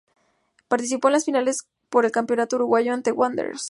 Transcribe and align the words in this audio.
Participó 0.67 1.09
en 1.09 1.13
las 1.13 1.25
finales 1.25 1.67
por 1.91 2.05
el 2.05 2.11
Campeonato 2.11 2.55
Uruguayo 2.55 2.91
ante 2.91 3.11
Wanderers. 3.11 3.59